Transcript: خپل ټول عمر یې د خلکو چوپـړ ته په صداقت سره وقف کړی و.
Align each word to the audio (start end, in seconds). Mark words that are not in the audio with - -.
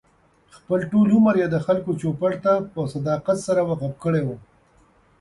خپل 0.57 0.79
ټول 0.91 1.07
عمر 1.15 1.33
یې 1.41 1.47
د 1.51 1.57
خلکو 1.65 1.91
چوپـړ 2.01 2.31
ته 2.43 2.53
په 2.73 2.81
صداقت 2.93 3.37
سره 3.47 3.61
وقف 3.69 3.93
کړی 4.03 4.23
و. 4.25 4.29